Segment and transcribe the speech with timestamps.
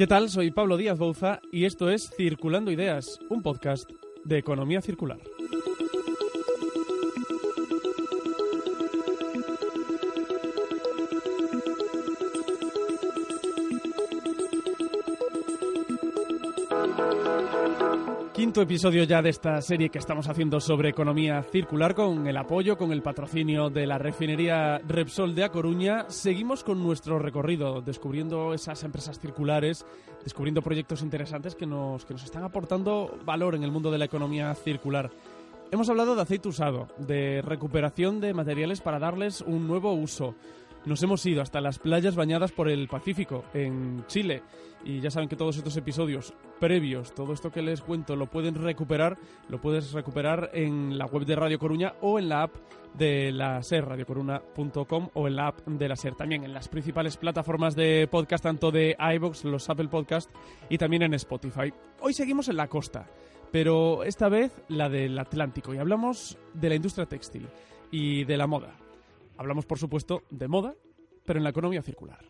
[0.00, 0.30] ¿Qué tal?
[0.30, 3.90] Soy Pablo Díaz Bouza y esto es Circulando Ideas, un podcast
[4.24, 5.18] de economía circular.
[18.50, 22.76] Quinto episodio ya de esta serie que estamos haciendo sobre economía circular con el apoyo,
[22.76, 26.06] con el patrocinio de la refinería Repsol de A Coruña.
[26.08, 29.86] Seguimos con nuestro recorrido, descubriendo esas empresas circulares,
[30.24, 34.06] descubriendo proyectos interesantes que nos, que nos están aportando valor en el mundo de la
[34.06, 35.12] economía circular.
[35.70, 40.34] Hemos hablado de aceite usado, de recuperación de materiales para darles un nuevo uso.
[40.86, 44.42] Nos hemos ido hasta las playas bañadas por el Pacífico, en Chile.
[44.82, 48.54] Y ya saben que todos estos episodios previos, todo esto que les cuento, lo pueden
[48.54, 49.18] recuperar,
[49.50, 52.54] lo puedes recuperar en la web de Radio Coruña o en la app
[52.94, 56.14] de la SER, radiocoruna.com o en la app de la SER.
[56.14, 60.30] También en las principales plataformas de podcast, tanto de iVoox, los Apple Podcast
[60.70, 61.72] y también en Spotify.
[62.00, 63.06] Hoy seguimos en la costa,
[63.52, 67.48] pero esta vez la del Atlántico y hablamos de la industria textil
[67.90, 68.76] y de la moda.
[69.40, 70.74] Hablamos, por supuesto, de moda,
[71.24, 72.22] pero en la economía circular.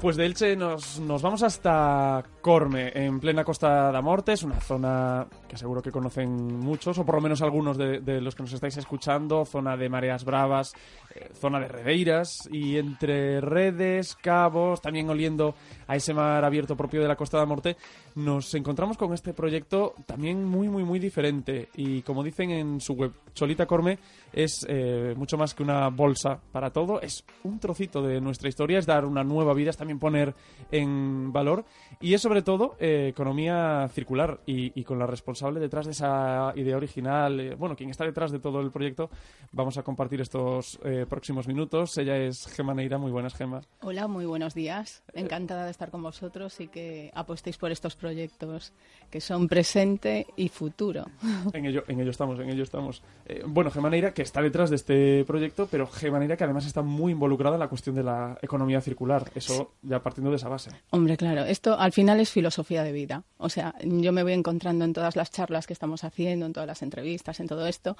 [0.00, 4.32] Pues de Elche nos, nos, vamos hasta Corme, en plena Costa da Morte.
[4.32, 8.20] Es una zona que seguro que conocen muchos, o por lo menos algunos de, de
[8.20, 9.44] los que nos estáis escuchando.
[9.44, 10.72] Zona de mareas bravas,
[11.12, 12.48] eh, zona de redeiras.
[12.52, 15.56] Y entre redes, cabos, también oliendo
[15.88, 17.76] a ese mar abierto propio de la Costa da Morte,
[18.14, 21.68] nos encontramos con este proyecto también muy, muy, muy diferente.
[21.74, 23.98] Y como dicen en su web, Cholita Corme
[24.32, 27.00] es eh, mucho más que una bolsa para todo.
[27.00, 30.32] Es un trocito de nuestra historia, es dar una nueva vida, es también poner
[30.70, 31.64] en valor.
[32.00, 35.06] Y es sobre todo eh, economía circular y, y, con la
[35.40, 39.08] responsable detrás de esa idea original, eh, bueno, quien está detrás de todo el proyecto,
[39.52, 41.96] vamos a compartir estos eh, próximos minutos.
[41.96, 43.62] Ella es Gema Neira, muy buenas Gema.
[43.80, 45.02] Hola, muy buenos días.
[45.14, 48.72] Encantada de estar con vosotros y que apostéis por estos proyectos
[49.10, 51.06] que son presente y futuro.
[51.52, 53.02] En ello, en ello estamos, en ello estamos.
[53.46, 56.82] bueno, Gema Neira, que está detrás de este proyecto, pero Gema Neira que además está
[56.82, 59.30] muy involucrada en la cuestión de la economía circular.
[59.34, 60.70] Eso ya partiendo de esa base.
[60.90, 63.24] Hombre, claro, esto al final es filosofía de vida.
[63.38, 66.66] O sea, yo me voy encontrando en todas las charlas que estamos haciendo, en todas
[66.66, 67.96] las entrevistas, en todo esto.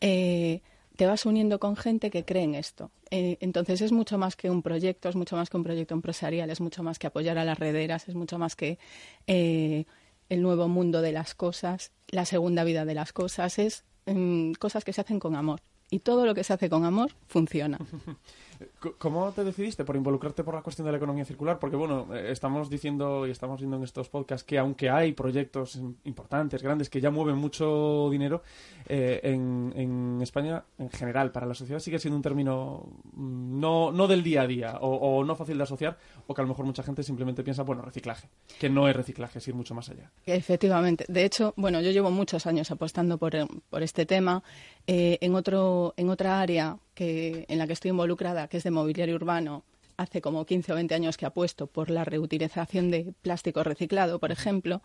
[0.00, 0.60] Eh,
[0.96, 2.90] te vas uniendo con gente que cree en esto.
[3.10, 6.50] Eh, entonces es mucho más que un proyecto, es mucho más que un proyecto empresarial,
[6.50, 8.78] es mucho más que apoyar a las rederas, es mucho más que
[9.26, 9.84] eh,
[10.28, 14.84] el nuevo mundo de las cosas, la segunda vida de las cosas, es mm, cosas
[14.84, 15.60] que se hacen con amor.
[15.90, 17.78] Y todo lo que se hace con amor funciona.
[18.98, 21.58] ¿Cómo te decidiste por involucrarte por la cuestión de la economía circular?
[21.58, 25.80] Porque, bueno, eh, estamos diciendo y estamos viendo en estos podcasts que aunque hay proyectos
[26.04, 28.42] importantes, grandes, que ya mueven mucho dinero,
[28.88, 34.22] eh, en, España, en general, para la sociedad sigue siendo un término mm, no, del
[34.22, 37.02] día a día o, no fácil de asociar, o que a lo mejor mucha gente
[37.02, 38.28] simplemente piensa, bueno, reciclaje,
[38.58, 40.10] que no es reciclaje, es ir mucho más allá.
[40.24, 41.04] Efectivamente.
[41.08, 43.32] De hecho, bueno, yo llevo muchos años apostando por,
[43.68, 44.42] por este tema.
[44.86, 48.72] Eh, en, otro, en otra área que, en la que estoy involucrada, que es de
[48.72, 49.62] mobiliario urbano,
[49.96, 54.32] hace como 15 o 20 años que apuesto por la reutilización de plástico reciclado, por
[54.32, 54.82] ejemplo.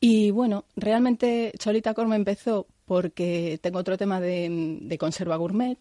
[0.00, 5.78] Y bueno, realmente Cholita Corme empezó porque tengo otro tema de, de conserva gourmet,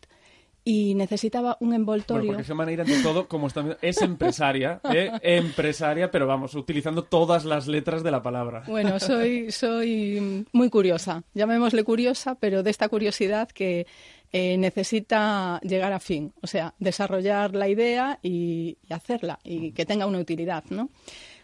[0.63, 2.28] y necesitaba un envoltorio.
[2.28, 5.11] Bueno, porque Gemma Neira, ante todo, como está, es empresaria, ¿eh?
[5.23, 8.63] empresaria, pero vamos, utilizando todas las letras de la palabra.
[8.67, 13.88] Bueno, soy, soy muy curiosa, llamémosle curiosa, pero de esta curiosidad que
[14.34, 19.86] eh, necesita llegar a fin, o sea, desarrollar la idea y, y hacerla y que
[19.86, 20.90] tenga una utilidad, ¿no?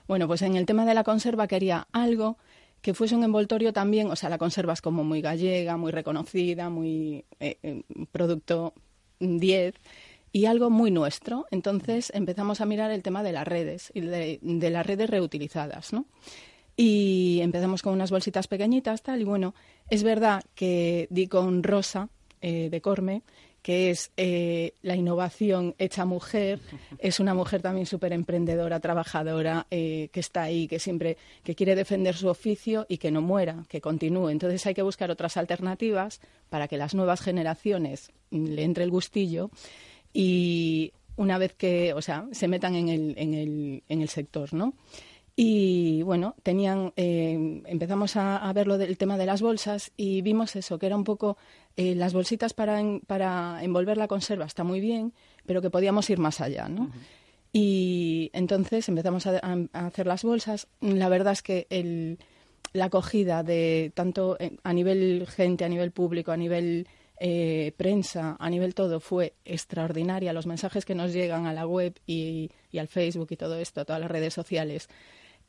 [0.08, 2.38] Bueno, pues en el tema de la conserva quería algo
[2.82, 6.70] que fuese un envoltorio también, o sea, la conserva es como muy gallega, muy reconocida,
[6.70, 8.74] muy eh, eh, producto
[9.20, 9.76] 10
[10.32, 11.48] y algo muy nuestro.
[11.52, 15.92] Entonces empezamos a mirar el tema de las redes y de, de, las redes reutilizadas,
[15.92, 16.06] ¿no?
[16.76, 19.56] Y empezamos con unas bolsitas pequeñitas, tal, y bueno,
[19.90, 22.10] es verdad que di con Rosa
[22.42, 23.22] eh, de Corme,
[23.62, 26.60] que es eh, la innovación hecha mujer,
[27.00, 31.76] es una mujer también súper emprendedora, trabajadora, eh, que está ahí, que siempre que quiere
[31.76, 34.30] defender su oficio y que no muera, que continúe.
[34.30, 39.50] Entonces hay que buscar otras alternativas para que las nuevas generaciones le entre el gustillo
[40.14, 44.54] y una vez que, o sea, se metan en el, en el, en el sector,
[44.54, 44.76] ¿no?
[45.36, 50.56] Y bueno, tenían, empezamos a, a, ver lo del tema de las bolsas y vimos
[50.56, 51.38] eso, que era un poco
[51.78, 55.14] eh, las bolsitas para, en, para envolver la conserva está muy bien,
[55.46, 56.84] pero que podíamos ir más allá, ¿no?
[56.84, 57.28] Uh -huh.
[57.54, 59.40] Y Entonces empezamos a,
[59.74, 60.68] hacer las bolsas.
[60.82, 62.20] La verdad es que el,
[62.74, 66.88] la acogida de tanto a nivel gente, a nivel público, a nivel
[67.20, 70.34] eh, prensa, a nivel todo, fue extraordinaria.
[70.34, 73.82] Los mensajes que nos llegan a la web y, y al Facebook y todo esto,
[73.82, 74.88] a todas las redes sociales,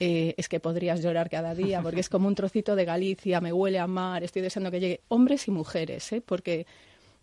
[0.01, 3.53] eh, es que podrías llorar cada día, porque es como un trocito de Galicia, me
[3.53, 5.01] huele a mar, estoy deseando que llegue.
[5.09, 6.23] Hombres y mujeres, ¿eh?
[6.25, 6.67] porque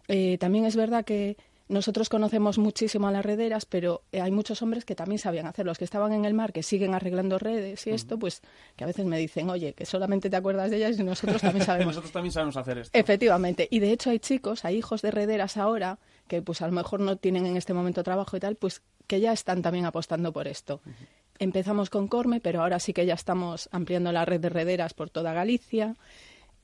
[0.07, 1.38] eh, también es verdad que
[1.68, 5.72] nosotros conocemos muchísimo a las rederas, pero hay muchos hombres que también sabían hacerlo.
[5.72, 8.42] Los que estaban en el mar, que siguen arreglando redes y esto, pues
[8.75, 11.66] que a veces me dicen, oye, que solamente te acuerdas de ellas y nosotros también
[11.66, 11.95] sabemos.
[11.95, 12.98] nosotros también sabemos hacer esto.
[12.98, 13.68] Efectivamente.
[13.72, 17.00] Y de hecho hay chicos, hay hijos de rederas ahora, que pues a lo mejor
[17.00, 20.48] no tienen en este momento trabajo y tal, pues que ya están también apostando por
[20.48, 20.81] esto.
[21.40, 25.10] Empezamos con Corme, pero ahora sí que ya estamos ampliando la red de rederas por
[25.10, 25.96] toda Galicia.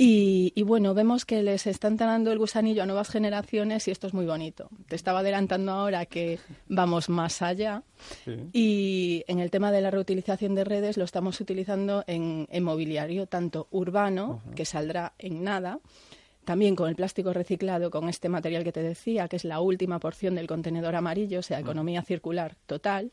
[0.04, 4.16] Y, bueno, vemos que les están dando el gusanillo a nuevas generaciones y esto es
[4.16, 4.68] muy bonito.
[4.88, 7.84] Te estaba adelantando ahora que vamos más allá
[8.52, 13.68] y en el tema de la reutilización de redes lo estamos utilizando en, mobiliario, tanto
[13.70, 15.80] urbano, que saldrá en nada,
[16.46, 20.00] también con el plástico reciclado, con este material que te decía, que es la última
[20.00, 23.12] porción del contenedor amarillo, o sea, economía circular total,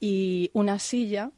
[0.00, 1.30] y una silla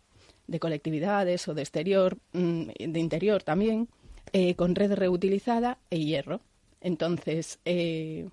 [0.47, 3.89] de colectividades o de exterior, mm, de interior también,
[4.33, 6.41] eh, con red reutilizada e hierro.
[6.81, 8.29] Entonces, eh,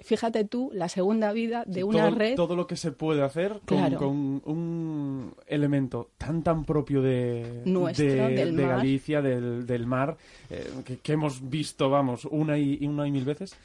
[0.00, 2.34] fíjate tú la segunda vida de una red.
[2.34, 9.22] Todo lo que se puede hacer con, un elemento tan tan propio de, de, Galicia,
[9.22, 10.16] del, del mar,
[10.50, 13.56] eh, que, hemos visto, vamos, una y, una y mil veces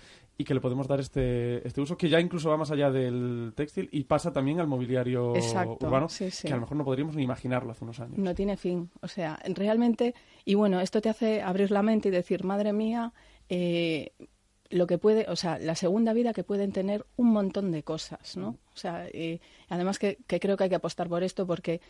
[0.41, 3.53] y que le podemos dar este, este uso, que ya incluso va más allá del
[3.55, 7.71] textil y pasa también al mobiliario urbano, que a lo mejor no podríamos ni imaginarlo
[7.71, 8.17] hace unos años.
[8.17, 8.89] No tiene fin.
[9.01, 13.13] O sea, realmente, y bueno, esto te hace abrir la mente y decir, madre mía,
[13.49, 14.13] eh,
[14.71, 18.35] lo que puede, o sea, la segunda vida que pueden tener un montón de cosas,
[18.35, 18.57] ¿no?
[18.73, 19.07] O sea,
[19.69, 21.81] además que, creo que hay que apostar por esto porque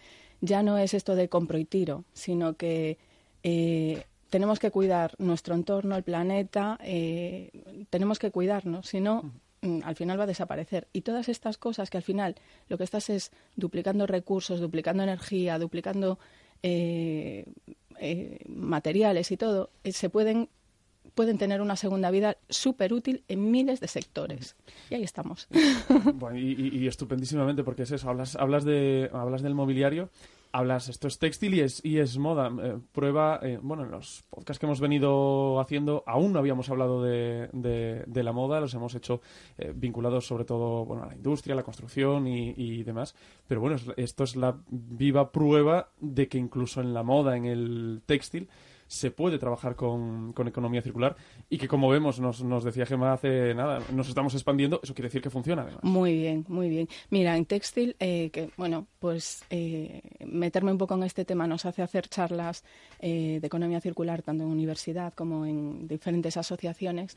[0.42, 2.98] ya no es esto de compro y tiro, sino que
[3.44, 7.52] eh, tenemos que cuidar nuestro entorno, el planeta, eh,
[7.90, 9.30] tenemos que cuidarnos, si no,
[9.62, 10.88] mm, al final va a desaparecer.
[10.94, 12.36] Y todas estas cosas que al final
[12.70, 16.18] lo que estás es duplicando recursos, duplicando energía, duplicando
[16.64, 17.46] eh,
[18.00, 20.50] eh, materiales y todo, se pueden
[21.14, 24.56] pueden tener una segunda vida súper útil en miles de sectores.
[24.90, 25.50] Y ahí estamos.
[26.14, 30.10] Bueno, y, estupendísimamente, porque es eso, hablas, hablas, de, hablas del mobiliario
[30.52, 32.52] hablas, esto es textil y es, y es moda.
[32.62, 37.04] Eh, prueba, eh, bueno, en los podcasts que hemos venido haciendo, aún no habíamos hablado
[37.04, 39.22] de, de, la moda, los hemos hecho
[39.58, 43.16] eh, vinculados sobre todo bueno, a la industria, a la construcción y, y, demás.
[43.48, 48.02] Pero bueno, esto es la viva prueba de que incluso en la moda, en el
[48.06, 48.50] textil,
[48.92, 51.16] se puede trabajar con, con economía circular
[51.50, 55.08] y que, como vemos, nos, nos decía Gemma hace nada, nos estamos expandiendo, eso quiere
[55.08, 55.82] decir que funciona además.
[55.82, 56.90] Muy bien, muy bien.
[57.10, 61.66] Mira, en textil, eh, que bueno, pues eh, meterme un poco en este tema nos
[61.66, 62.66] hace hacer charlas
[63.00, 67.16] eh, de economía circular tanto en universidad como en diferentes asociaciones.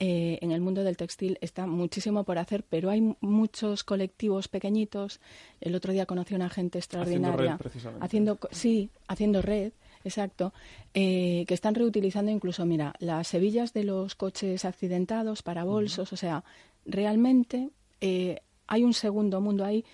[0.00, 5.20] en el mundo del textil está muchísimo por hacer, pero hay muchos colectivos pequeñitos.
[5.60, 7.60] El otro día conocí a una gente extraordinaria.
[8.00, 9.72] Haciendo, sí, haciendo red
[10.04, 10.52] Exacto.
[10.94, 16.12] Eh, que están reutilizando incluso, mira, las hebillas de los coches accidentados para bolsos.
[16.12, 16.44] O sea,
[16.84, 19.84] realmente eh, hay un segundo mundo ahí.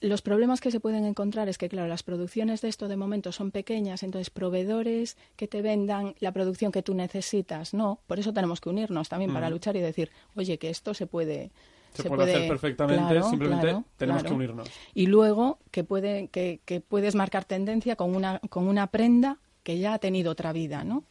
[0.00, 3.32] Los problemas que se pueden encontrar es que, claro, las producciones de esto de momento
[3.32, 8.00] son pequeñas, entonces proveedores que te vendan la producción que tú necesitas, no.
[8.06, 11.50] Por eso tenemos que unirnos también para luchar y decir, oye, que esto se puede,
[11.92, 14.70] se, puede, hacer perfectamente, simplemente tenemos que unirnos.
[14.94, 19.78] Y luego que, puede, que, que, puedes marcar tendencia con una, con una prenda que
[19.78, 21.04] ya ha tenido otra vida, ¿no?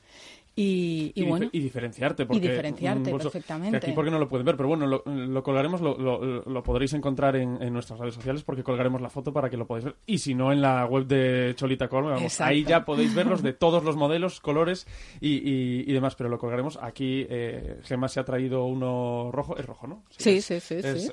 [0.62, 1.48] Y, bueno.
[1.51, 2.25] Y diferenciarte.
[2.25, 3.78] Porque y diferenciarte, perfectamente.
[3.78, 7.62] aquí porque no lo pueden ver, pero bueno, lo, colgaremos, lo, lo, podréis encontr en,
[7.62, 9.96] en, nuestras redes sociales porque colgaremos la foto para que lo podáis ver.
[10.06, 13.54] Y si no, en la web de Cholita Corme, vamos, ahí ya podéis verlos de
[13.60, 14.86] todos los modelos, colores
[15.22, 16.78] y, y, demás, pero lo colgaremos.
[16.82, 20.04] Aquí eh, Gemma se ha traído uno rojo, es rojo, ¿no?
[20.10, 20.82] Sí, sí, sí.
[20.82, 21.10] sí,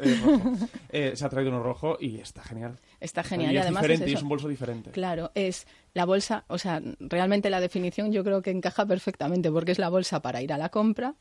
[0.91, 2.81] eh, se ha traído uno rojo y está genial.
[2.99, 3.55] Está genial.
[3.55, 4.91] Y, además diferente, es, es un bolso diferente.
[4.91, 9.73] Claro, es la bolsa, o sea, realmente la definición yo creo que encaja perfectamente porque
[9.73, 11.15] es la bolsa para ir a la compra,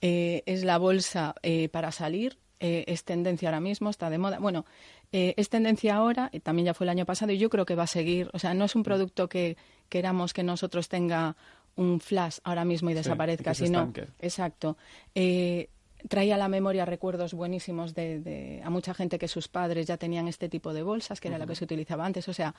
[0.00, 4.38] eh, es la bolsa eh, para salir, eh, es tendencia ahora mismo, está de moda.
[4.38, 4.64] Bueno,
[5.12, 7.84] es tendencia ahora, y también ya fue el año pasado, y yo creo que va
[7.84, 8.28] a seguir.
[8.34, 9.56] O sea, no es un producto que
[9.88, 11.36] queramos que nosotros tenga
[11.76, 13.92] un flash ahora mismo y desaparezca, sino.
[14.20, 14.76] Exacto.
[15.14, 20.28] trae a la memoria recuerdos buenísimos de, a mucha gente que sus padres ya tenían
[20.28, 22.28] este tipo de bolsas, que era lo que se utilizaba antes.
[22.28, 22.54] O sea,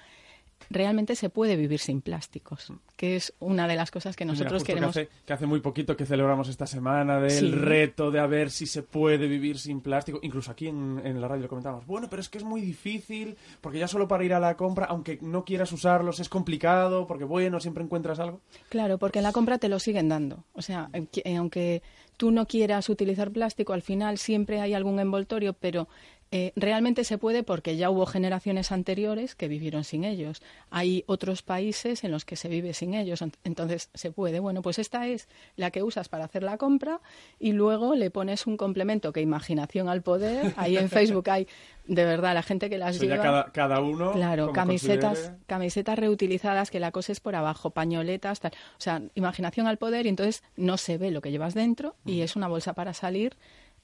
[0.70, 4.64] realmente se puede vivir sin plásticos, que es una de las cosas que Mira, nosotros
[4.64, 4.94] queremos.
[4.94, 7.52] Que hace, que hace muy poquito que celebramos esta semana del Sí.
[7.52, 10.20] reto de a ver si se puede vivir sin plástico.
[10.24, 11.86] Incluso aquí en, en la radio lo comentábamos.
[11.86, 14.86] Bueno, pero es que es muy difícil, porque ya solo para ir a la compra,
[14.86, 18.42] aunque no quieras usarlos, es complicado, porque bueno, siempre encuentras algo.
[18.70, 20.44] Claro, porque en la compra te lo siguen dando.
[20.54, 21.82] O sea, eh, aunque
[22.18, 25.88] tú no quieras utilizar plástico, al final siempre hay algún envoltorio, pero
[26.32, 30.42] eh, realmente se puede porque ya hubo generaciones anteriores que vivieron sin ellos.
[30.70, 34.40] Hay otros países en los que se vive sin ellos, ent- entonces se puede.
[34.40, 37.00] Bueno, pues esta es la que usas para hacer la compra
[37.40, 40.54] y luego le pones un complemento que imaginación al poder.
[40.58, 41.48] Ahí en Facebook hay,
[41.86, 43.24] de verdad, la gente que las lleva.
[43.24, 44.12] cada, cada uno.
[44.12, 45.38] Claro, camisetas, considere.
[45.48, 48.52] camisetas reutilizadas que la coses por abajo, pañoletas, tal.
[48.78, 52.22] O sea, imaginación al poder y entonces no se ve lo que llevas dentro y
[52.22, 53.38] es una bolsa para salir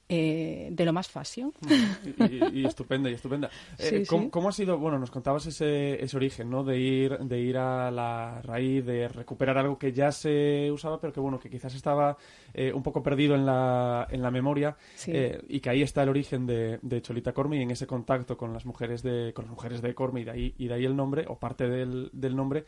[0.09, 1.51] eh, de lo más fashion.
[2.51, 3.49] y, y- estupenda y estupenda.
[3.79, 4.29] Eh, Sí, ¿cómo, sí.
[4.29, 4.77] cómo ha sido?
[4.77, 6.63] Bueno, nos contabas ese, ese origen, ¿no?
[6.63, 11.13] De ir, de ir a la raíz, de recuperar algo que ya se usaba, pero
[11.13, 12.17] que bueno, que quizás estaba
[12.53, 15.11] eh, un poco perdido en la, en la memoria Sí.
[15.13, 18.37] eh, y que ahí está el origen de, de Cholita Corme y en ese contacto
[18.37, 20.85] con las mujeres de, con las mujeres de Corme y de ahí, y de ahí
[20.85, 22.65] el nombre o parte del, del nombre.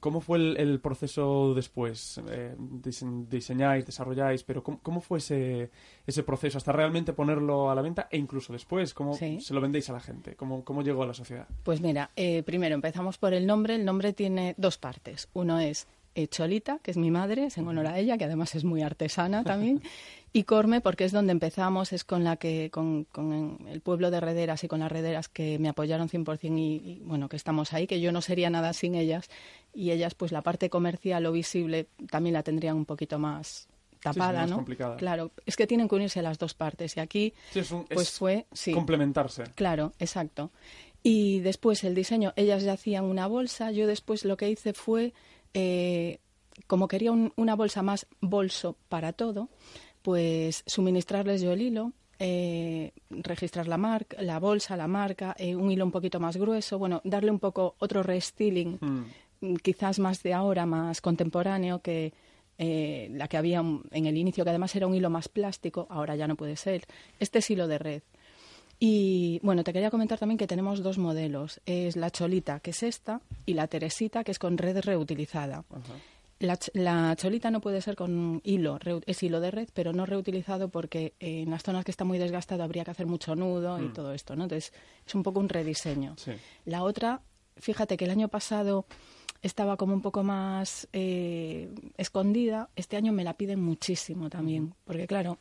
[0.00, 2.20] ¿Cómo fue el, el proceso después?
[2.28, 5.70] Eh, dise- diseñáis, desarrolláis, pero ¿cómo, cómo fue ese,
[6.06, 8.94] ese proceso hasta realmente ponerlo a la venta e incluso después?
[8.94, 9.40] ¿Cómo Sí.
[9.40, 10.34] se lo vendéis a la gente?
[10.36, 11.46] ¿Cómo, cómo llegó a la sociedad?
[11.62, 13.74] Pues mira, eh, primero empezamos por el nombre.
[13.76, 15.28] El nombre tiene dos partes.
[15.32, 18.54] Uno es eh, Cholita, que es mi madre, es en honor a ella, que además
[18.54, 19.82] es muy artesana también.
[20.32, 24.20] Y Corme, porque es donde empezamos, es con la que, con, con el pueblo de
[24.20, 27.86] Rederas y con las Rederas que me apoyaron 100% y, y, bueno, que estamos ahí,
[27.86, 29.28] que yo no sería nada sin ellas.
[29.74, 33.68] Y ellas, pues la parte comercial o visible también la tendrían un poquito más
[34.00, 34.56] tapada, ¿no?
[34.56, 34.96] complicada.
[34.96, 36.96] Claro, es que tienen que unirse las dos partes.
[36.96, 38.72] Y aquí, Sí, es un- pues es fue, sí.
[38.72, 39.44] complementarse.
[39.54, 40.50] Claro, exacto.
[41.02, 45.12] Y después el diseño, ellas ya hacían una bolsa, yo después lo que hice fue,
[45.54, 46.18] eh,
[46.66, 49.48] como quería un- una bolsa más bolso para todo,
[50.02, 55.70] pues suministrarles yo el hilo, eh, registrar la marca, la bolsa, la marca, eh, un
[55.70, 59.04] hilo un poquito más grueso, bueno, darle un poco otro restyling, Mm.
[59.42, 62.14] mm, quizás más de ahora, más contemporáneo que
[62.58, 66.16] eh, la que había en el inicio, que además era un hilo más plástico, ahora
[66.16, 66.86] ya no puede ser.
[67.20, 68.02] Este es hilo de red.
[68.78, 71.60] Y bueno, te quería comentar también que tenemos dos modelos.
[71.64, 75.64] Es la cholita, que es esta, y la teresita, que es con red reutilizada.
[76.40, 80.04] La, ch- la cholita no puede ser con hilo, es hilo de red, pero no
[80.04, 83.82] reutilizado porque eh, en las zonas que está muy desgastado habría que hacer mucho nudo
[83.82, 84.42] y todo esto, ¿no?
[84.42, 84.74] Entonces
[85.06, 86.14] es un poco un rediseño.
[86.18, 86.32] Sí.
[86.66, 87.22] La otra,
[87.56, 88.84] fíjate que el año pasado
[89.46, 95.06] estaba como un poco más eh, escondida, este año me la piden muchísimo también, porque
[95.06, 95.38] claro,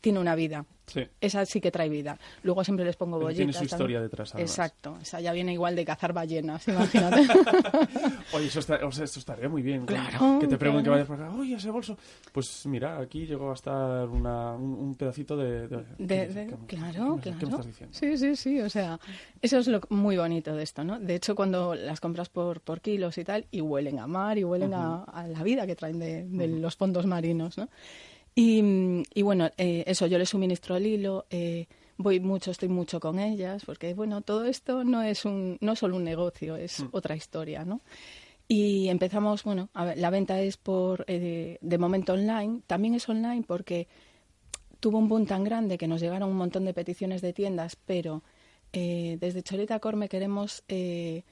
[0.00, 0.64] tiene una vida.
[0.86, 1.02] Sí.
[1.20, 2.18] Esa sí que trae vida.
[2.42, 3.36] Luego siempre les pongo bollitas.
[3.36, 3.74] tiene su también.
[3.74, 4.50] historia detrás, además.
[4.50, 4.96] Exacto.
[5.02, 7.26] Esa ya viene igual de cazar ballenas, imagínate.
[8.32, 9.84] Oye, eso, está- o sea, esto estaría muy bien.
[9.84, 11.96] Claro, Que te pregunten que vayas por acá, oye, ese bolso.
[12.32, 15.68] Pues mira, aquí llegó a estar una, un, un pedacito de.
[15.68, 17.38] de- De- ¿qué- de- qué- qué- claro, qué- claro.
[17.38, 17.94] ¿Qué me estás diciendo?
[17.98, 18.60] Sí, sí, sí.
[18.62, 18.98] O sea,
[19.42, 20.98] eso es lo muy bonito de esto, ¿no?
[20.98, 24.44] De hecho, cuando las compras por, por kilos y tal, y huelen a mar y
[24.44, 27.68] huelen a, a la vida que traen de, de los fondos marinos, ¿no?
[28.34, 31.66] Y, mm, y bueno, eh, eso, yo les suministro el hilo, eh,
[31.96, 35.78] voy mucho, estoy mucho con ellas, porque bueno, todo esto no es un, no es
[35.80, 37.80] solo un negocio, es otra historia, ¿no?
[38.50, 43.06] Y empezamos, bueno, a ver, la venta es por, eh, de, momento online, también es
[43.06, 43.88] online porque
[44.80, 48.22] tuvo un boom tan grande que nos llegaron un montón de peticiones de tiendas, pero
[48.72, 51.24] eh, desde Cholita Corme queremos eh,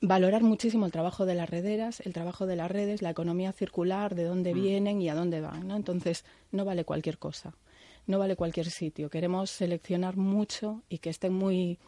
[0.00, 4.14] valorar muchísimo el trabajo de las rederas, el trabajo de las redes, la economía circular,
[4.14, 5.68] de dónde vienen y a dónde van.
[5.68, 5.76] ¿no?
[5.76, 7.54] Entonces, no vale cualquier cosa,
[8.06, 9.10] no vale cualquier sitio.
[9.10, 11.78] Queremos seleccionar mucho y que estén muy...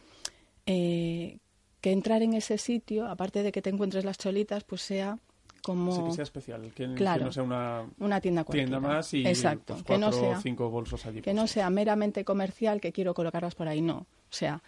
[0.65, 1.39] eh,
[1.81, 5.17] que entrar en ese sitio, aparte de que te encuentres las cholitas, pues sea
[5.63, 6.61] como Sí, que sea especial.
[6.73, 7.25] Que, que Claro.
[7.25, 8.69] no sea una una tienda cualquiera.
[8.69, 11.21] tienda más y Exacto, pues, que no cuatro o sea cinco bolsos allí.
[11.21, 11.51] que no puestos.
[11.55, 13.97] sea meramente comercial que quiero colocarlas por ahí, no.
[13.97, 14.63] O sea,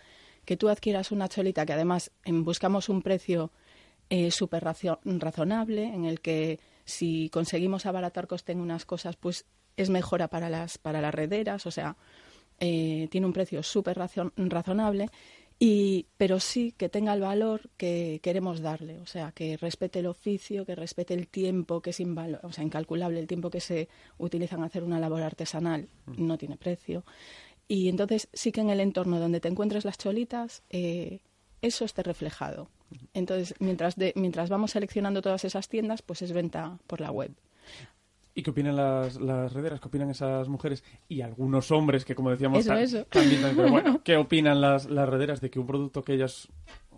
[0.46, 3.52] que tú adquieras una cholita que además em, buscamos un precio
[4.10, 9.46] eh, súper razonable en el que si conseguimos abaratar coste en unas cosas, pues
[9.78, 11.98] es mejora para las, para las rederas, o sea,
[12.60, 15.10] eh, tiene un precio súper razonable.
[15.58, 20.06] Y, pero sí que tenga el valor que queremos darle, o sea, que respete el
[20.08, 23.88] oficio, que respete el tiempo, que es invalo- o sea, incalculable, el tiempo que se
[24.18, 27.06] utiliza en hacer una labor artesanal no tiene precio.
[27.68, 31.20] Y entonces sí que en el entorno donde te encuentres las cholitas, eh,
[31.62, 32.70] eso esté reflejado.
[33.14, 37.32] Entonces, mientras, de, mientras vamos seleccionando todas esas tiendas, pues es venta por la web.
[38.36, 39.80] ¿Y qué opinan las, las rederas?
[39.80, 40.84] ¿Qué opinan esas mujeres?
[41.08, 43.06] Y algunos hombres que, como decíamos, Eso, ta- eso.
[43.06, 46.48] también, también, pero bueno, ¿qué opinan las, las rederas de que un producto que ellas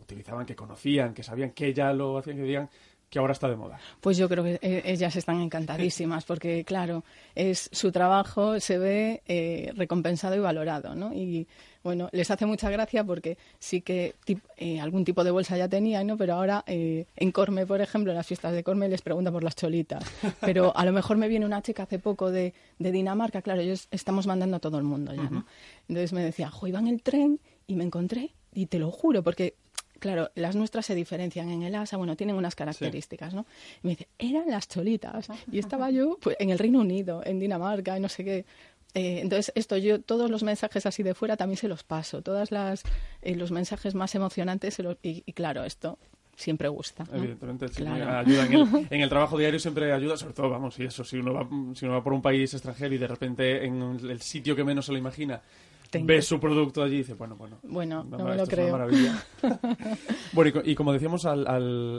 [0.01, 2.69] utilizaban, que conocían, que sabían que ya lo hacían, que digan
[3.09, 3.79] que ahora está de moda?
[4.01, 7.03] Pues yo creo que eh, ellas están encantadísimas porque, claro,
[7.35, 11.13] es su trabajo se ve eh, recompensado y valorado, ¿no?
[11.13, 11.47] Y
[11.83, 14.15] bueno, les hace mucha gracia porque sí que
[14.57, 16.17] eh, algún tipo de bolsa ya tenían, ¿no?
[16.17, 19.55] Pero ahora en Corme, por ejemplo, en las fiestas de Corme les preguntan por las
[19.55, 20.03] cholitas.
[20.41, 24.27] Pero a lo mejor me viene una chica hace poco de, Dinamarca, claro, ellos estamos
[24.27, 25.45] mandando a todo el mundo ya, ¿no?
[25.87, 29.23] Entonces me decía, jo, iba en el tren y me encontré, y te lo juro,
[29.23, 29.53] porque
[29.99, 33.45] claro, las nuestras se diferencian en el asa, bueno, tienen unas características, ¿no?
[33.83, 35.27] Y me dice, eran las cholitas.
[35.51, 38.45] Y estaba yo pues, en el Reino Unido, en Dinamarca, y no sé qué.
[38.93, 42.49] Eh, entonces, esto yo, todos los mensajes así de fuera también se los paso, todos
[42.51, 45.99] eh, los mensajes más emocionantes, se los, y, claro, esto
[46.35, 47.03] siempre gusta.
[47.13, 50.85] Evidentemente, sí, ayuda en el, en el, trabajo diario siempre ayuda, sobre todo, vamos, y
[50.85, 53.81] eso, si uno va, si uno va por un país extranjero y de repente en
[53.81, 55.41] el sitio que menos se lo imagina
[55.91, 57.59] ve su producto allí y dice, bueno, bueno.
[57.63, 58.71] Bueno, no, me lo creo.
[58.71, 59.23] maravilla.
[60.33, 61.47] bueno, y, como decíamos al,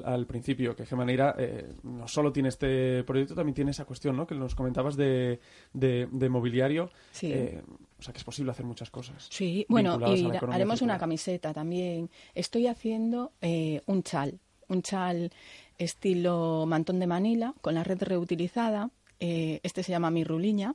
[0.04, 4.26] al, principio, que Gemaneira eh, no solo tiene este proyecto, también tiene esa cuestión, ¿no?
[4.26, 5.40] Que nos comentabas de,
[5.73, 6.90] de, mobiliario.
[7.12, 7.33] Sí.
[7.33, 7.62] Eh,
[7.99, 9.26] o sea, que es posible hacer muchas cosas.
[9.30, 12.11] Sí, bueno, y haremos una camiseta también.
[12.35, 15.33] Estoy haciendo eh, un chal, un chal
[15.78, 18.90] estilo mantón de Manila, con la red reutilizada.
[19.18, 20.75] este se llama Mi Ruliña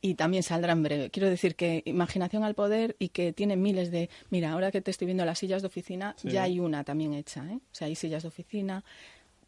[0.00, 1.10] y también saldrá en breve.
[1.10, 4.08] Quiero decir que imaginación al poder y que tiene miles de...
[4.30, 7.44] Mira, ahora que te estoy viendo las sillas de oficina, ya hay una también hecha,
[7.50, 7.56] ¿eh?
[7.56, 8.84] O sea, hay sillas de oficina,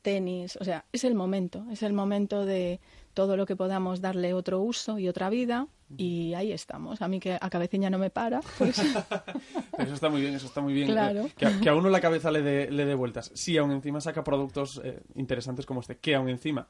[0.03, 2.81] tenis, o sea, es el momento, es el momento de
[3.15, 7.03] todo lo que podamos darle otro uso y otra vida y ahí estamos.
[7.03, 8.79] A mí que a cabecilla no me para, pues...
[9.79, 10.89] eso está muy bien, eso está muy bien.
[10.89, 11.29] Claro.
[11.37, 13.31] Que, a uno la cabeza le dé le dé vueltas.
[13.35, 16.67] Sí, aún encima saca productos eh, interesantes como este, que aún encima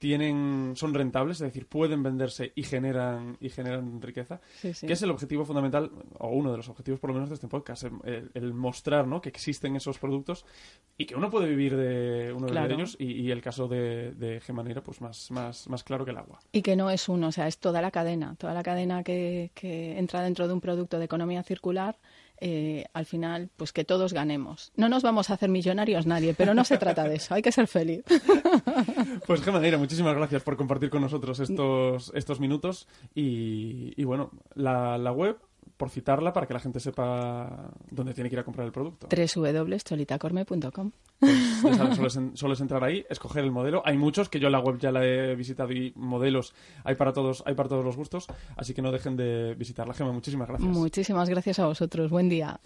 [0.00, 5.10] tienen son rentables, es decir, pueden venderse y generan y generan riqueza, que es el
[5.10, 9.06] objetivo fundamental o uno de los objetivos por lo menos de este podcast, el, mostrar,
[9.06, 9.20] ¿no?
[9.20, 10.46] que existen esos productos
[10.96, 14.82] y que uno puede vivir de uno de ellos y, el caso de, de Gemanera
[14.82, 16.40] pues más, más, más claro que el agua.
[16.50, 19.50] Y que no es uno, o sea, es toda la cadena, toda la cadena que,
[19.54, 21.98] que entra dentro de un producto de economía circular
[22.40, 24.72] eh, al final, pues que todos ganemos.
[24.76, 27.52] No nos vamos a hacer millonarios nadie, pero no se trata de eso, hay que
[27.52, 28.04] ser feliz.
[29.26, 35.12] Pues Gemma muchísimas gracias por compartir con nosotros estos, estos minutos y, bueno, la, la
[35.12, 35.38] web
[35.80, 39.08] por citarla para que la gente sepa dónde tiene que ir a comprar el producto.
[39.08, 40.90] www.cholitacorme.com
[41.62, 43.80] pues solo, es, entrar ahí, escoger el modelo.
[43.86, 46.52] Hay muchos que yo en la web ya la he visitado y modelos
[46.84, 49.94] hay para todos, hay para todos los gustos, así que no dejen de visitarla.
[49.94, 50.70] Gema, muchísimas gracias.
[50.70, 52.10] Muchísimas gracias a vosotros.
[52.10, 52.60] Buen día.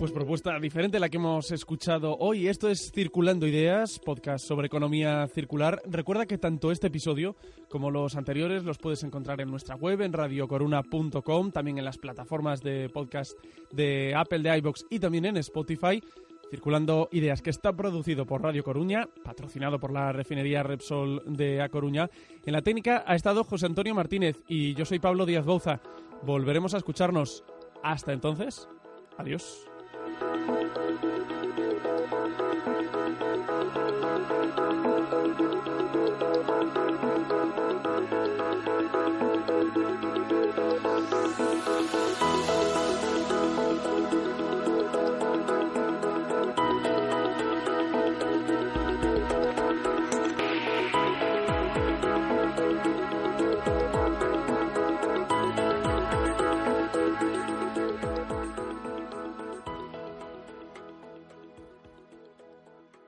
[0.00, 2.48] Pues propuesta diferente a la que hemos escuchado hoy.
[2.48, 5.82] Esto es Circulando Ideas, podcast sobre economía circular.
[5.84, 7.36] Recuerda que tanto este episodio
[7.68, 12.62] como los anteriores los puedes encontrar en nuestra web, en radiocoruna.com, también en las plataformas
[12.62, 13.32] de podcast
[13.72, 16.02] de Apple, de iBox y también en Spotify.
[16.50, 21.68] Circulando Ideas, que está producido por Radio Coruña, patrocinado por la refinería Repsol de A
[21.68, 22.08] Coruña.
[22.46, 25.82] En la técnica ha estado José Antonio Martínez y yo soy Pablo Díaz Bouza.
[26.22, 27.44] Volveremos a escucharnos.
[27.82, 28.66] Hasta entonces,
[29.18, 29.69] adiós.
[30.20, 31.79] Thank you.